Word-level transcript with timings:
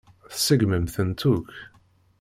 Tseggmem-tent 0.31 1.21
akk. 1.33 1.55